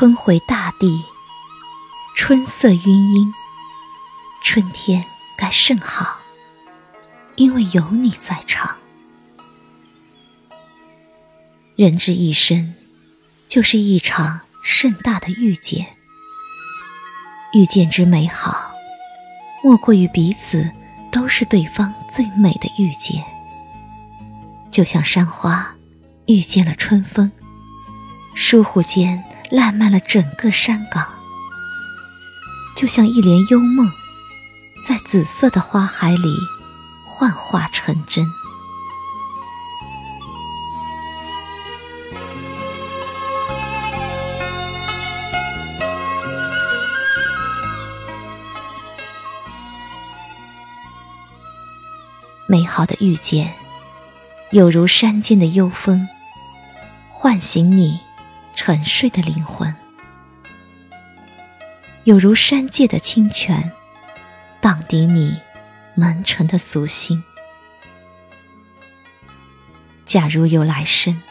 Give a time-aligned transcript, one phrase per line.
[0.00, 1.04] 春回大地，
[2.16, 3.34] 春色晕晕，
[4.42, 5.04] 春天
[5.36, 6.16] 该甚好，
[7.36, 8.78] 因为有你在场。
[11.76, 12.74] 人之一生，
[13.46, 14.40] 就是一场。
[14.64, 15.86] 盛大的遇见。
[17.52, 18.72] 遇见之美好，
[19.62, 20.70] 莫过于彼此
[21.12, 23.22] 都是对方最美的遇见。
[24.70, 25.74] 就像山花
[26.24, 27.30] 遇见了春风，
[28.34, 31.02] 倏忽间烂漫了整个山岗；
[32.76, 33.90] 就像一帘幽梦，
[34.86, 36.36] 在紫色的花海里
[37.04, 38.24] 幻化成真。
[52.46, 53.52] 美好的遇见，
[54.50, 56.08] 有如山间的幽风，
[57.12, 58.00] 唤醒你
[58.62, 59.72] 沉睡的灵魂；
[62.04, 63.72] 有如山界的清泉，
[64.60, 65.40] 荡涤你
[65.94, 67.24] 蒙尘的俗心。
[70.04, 71.22] 假如有来生，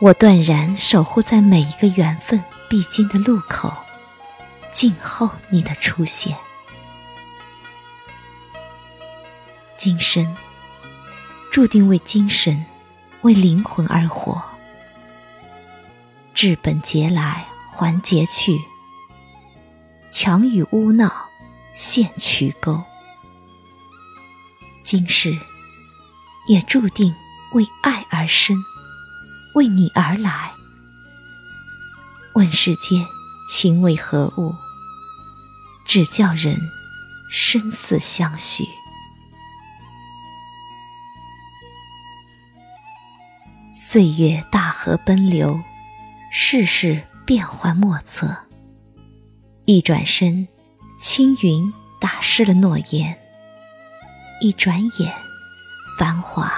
[0.00, 3.72] 我断然守护在每一个缘分必经的路口，
[4.72, 6.36] 静候你的出现。
[9.76, 10.36] 今生
[11.52, 12.66] 注定为精神、
[13.20, 14.42] 为灵魂而活，
[16.44, 18.58] 治本劫来还劫去，
[20.10, 21.28] 强与污闹
[21.72, 22.82] 陷渠沟。
[24.82, 25.38] 今世
[26.48, 27.14] 也注定
[27.54, 28.56] 为爱而生，
[29.54, 30.50] 为你而来。
[32.34, 33.06] 问世间
[33.48, 34.52] 情为何物，
[35.86, 36.58] 只叫人
[37.30, 38.64] 生死相许。
[43.76, 45.56] 岁月大河奔流，
[46.34, 48.34] 世事变幻莫测。
[49.66, 50.48] 一转身，
[50.98, 51.70] 青云
[52.00, 53.14] 打湿了诺言；
[54.40, 55.14] 一转眼，
[55.98, 56.50] 繁华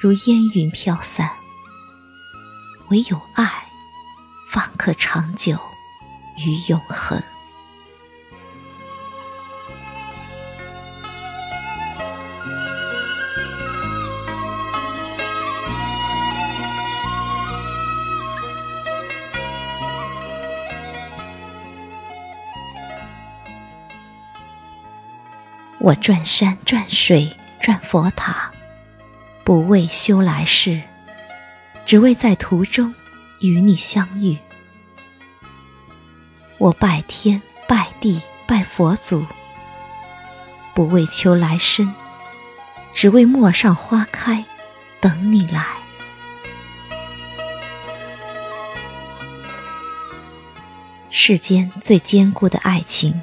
[0.00, 1.30] 如烟云飘散。
[2.88, 3.64] 唯有爱，
[4.48, 5.58] 方可长久
[6.38, 7.22] 与永恒。
[25.84, 28.52] 我转山转水转佛塔，
[29.42, 30.80] 不为修来世，
[31.84, 32.94] 只为在途中
[33.40, 34.38] 与你相遇。
[36.58, 39.26] 我拜天拜地拜佛祖，
[40.72, 41.92] 不为求来生，
[42.94, 44.44] 只为陌上花开
[45.00, 45.66] 等你来。
[51.10, 53.20] 世间最坚固的爱情。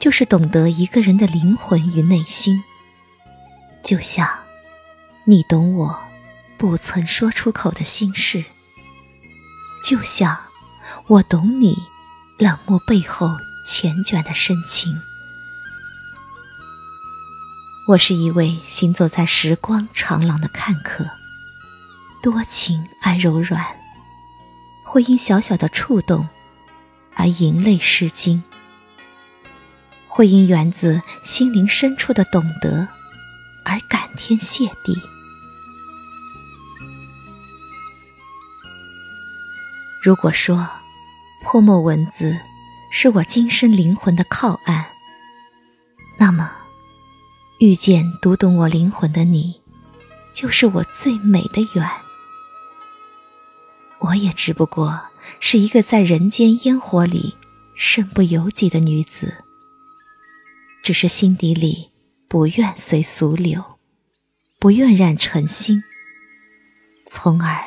[0.00, 2.64] 就是懂得一个人的灵魂与内心，
[3.84, 4.26] 就像
[5.26, 6.00] 你懂我
[6.56, 8.46] 不曾说出口的心事，
[9.84, 10.36] 就像
[11.06, 11.76] 我懂你
[12.38, 13.28] 冷漠背后
[13.68, 15.02] 缱绻的深情。
[17.88, 21.04] 我是一位行走在时光长廊的看客，
[22.22, 23.66] 多情而柔软，
[24.86, 26.26] 会因小小的触动
[27.14, 28.42] 而盈泪诗经。
[30.10, 32.86] 会因源自心灵深处的懂得
[33.64, 35.00] 而感天谢地。
[40.02, 40.68] 如果说
[41.44, 42.36] 泼墨文字
[42.92, 44.84] 是我今生灵魂的靠岸，
[46.18, 46.50] 那么
[47.60, 49.60] 遇见读懂我灵魂的你，
[50.34, 51.88] 就是我最美的缘。
[54.00, 55.00] 我也只不过
[55.38, 57.36] 是一个在人间烟火里
[57.74, 59.44] 身不由己的女子。
[60.82, 61.90] 只是心底里
[62.28, 63.78] 不愿随俗流，
[64.58, 65.82] 不愿染尘心，
[67.06, 67.62] 从而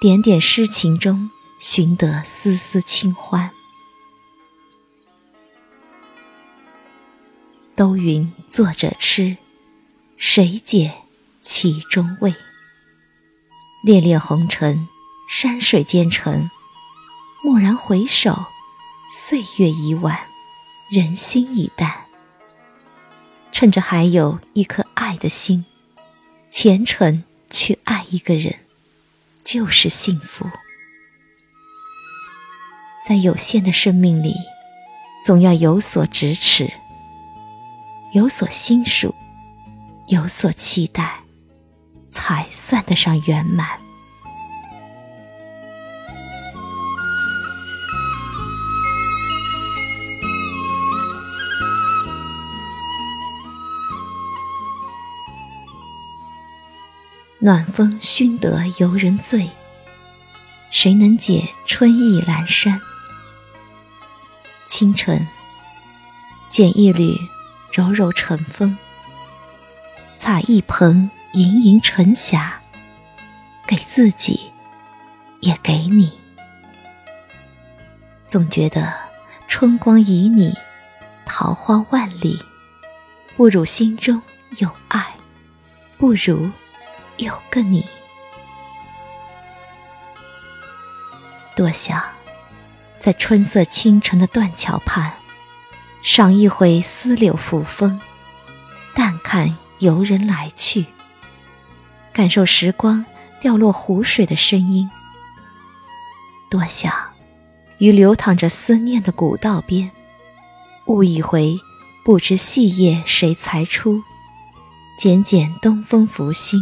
[0.00, 1.30] 点点诗情中
[1.60, 3.50] 寻得丝丝清欢。
[7.76, 9.36] 都云作者痴，
[10.16, 10.92] 谁解
[11.40, 12.34] 其中味？
[13.84, 14.88] 烈烈红尘，
[15.30, 16.50] 山水兼程，
[17.44, 18.36] 蓦然回首，
[19.12, 20.18] 岁月已晚，
[20.90, 22.07] 人心已淡。
[23.58, 25.64] 趁着还有一颗爱的心，
[26.48, 28.54] 虔诚去爱一个人，
[29.42, 30.48] 就是幸福。
[33.04, 34.36] 在有限的生命里，
[35.26, 36.72] 总要有所咫尺，
[38.14, 39.12] 有所心属，
[40.06, 41.24] 有所期待，
[42.08, 43.87] 才算得上圆满。
[57.40, 59.48] 暖风熏得游人醉，
[60.72, 62.80] 谁能解春意阑珊？
[64.66, 65.24] 清晨，
[66.50, 67.16] 剪一缕
[67.72, 68.76] 柔柔晨风，
[70.16, 72.60] 采一捧盈盈晨霞，
[73.68, 74.50] 给自己，
[75.38, 76.12] 也给你。
[78.26, 78.92] 总觉得
[79.46, 80.52] 春光旖旎，
[81.24, 82.36] 桃花万里，
[83.36, 84.20] 不如心中
[84.58, 85.14] 有爱，
[85.98, 86.50] 不如
[87.18, 87.86] 有个你。
[91.54, 92.02] 多想
[92.98, 95.12] 在春色清晨的断桥畔，
[96.02, 98.00] 赏一回丝柳拂风，
[98.94, 100.86] 淡看游人来去，
[102.12, 103.04] 感受时光
[103.40, 104.88] 掉落湖水的声音。
[106.50, 106.92] 多想。
[107.78, 109.92] 于流淌着思念的古道边，
[110.86, 111.56] 悟一回
[112.04, 114.02] 不知细叶谁裁出，
[114.98, 116.60] 剪剪东风拂心，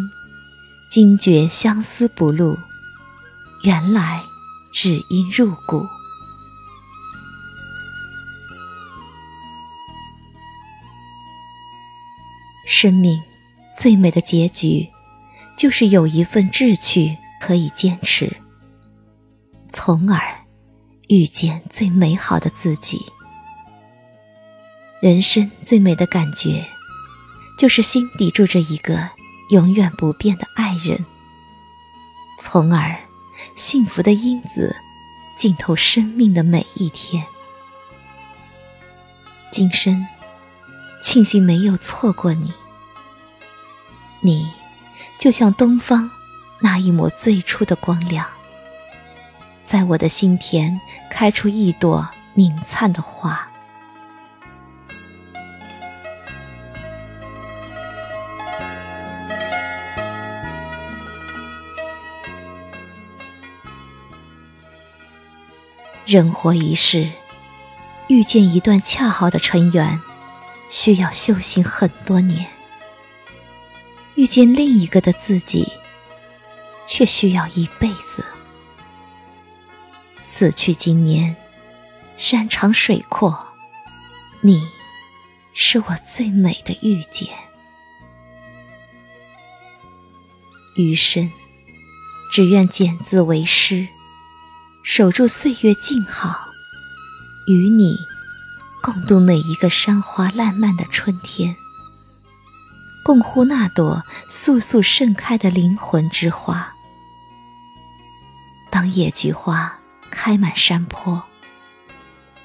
[0.96, 2.56] 惊觉相思不露，
[3.64, 4.22] 原来
[4.72, 5.86] 只因入骨。
[12.66, 13.20] 生命
[13.76, 14.88] 最美的结局，
[15.58, 18.34] 就是有一份志趣可以坚持，
[19.70, 20.18] 从而。
[21.08, 22.98] 遇见最美好的自己，
[25.02, 26.64] 人生最美的感觉，
[27.58, 29.10] 就是心底住着一个
[29.48, 31.04] 永远不变的爱人，
[32.40, 32.96] 从而
[33.56, 34.76] 幸福的因子
[35.36, 37.24] 浸透生命的每一天。
[39.50, 40.06] 今生
[41.02, 42.52] 庆幸没有错过你，
[44.20, 44.52] 你
[45.18, 46.10] 就像东方
[46.60, 48.26] 那一抹最初的光亮，
[49.64, 50.80] 在我的心田。
[51.08, 53.45] 开出一朵明灿的花。
[66.16, 67.10] 人活一世，
[68.08, 70.00] 遇见一段恰好的尘缘，
[70.70, 72.46] 需要修行很多年；
[74.14, 75.70] 遇见另一个的自己，
[76.86, 78.24] 却需要一辈子。
[80.24, 81.36] 此去经年，
[82.16, 83.48] 山长水阔，
[84.40, 84.66] 你
[85.52, 87.28] 是我最美的遇见。
[90.76, 91.30] 余生，
[92.32, 93.86] 只愿简字为诗，
[94.88, 96.46] 守住岁月静好，
[97.48, 97.98] 与你
[98.80, 101.56] 共度每一个山花烂漫的春天，
[103.04, 106.72] 共呼那朵簌簌盛开的灵魂之花。
[108.70, 109.76] 当野菊花。
[110.08, 111.22] 开满山坡，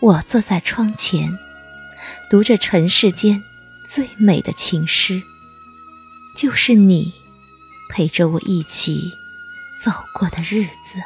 [0.01, 1.37] 我坐在窗前，
[2.29, 3.41] 读着尘世间
[3.87, 5.21] 最美的情诗，
[6.35, 7.13] 就是你
[7.89, 9.13] 陪着我一起
[9.81, 10.99] 走过的日子。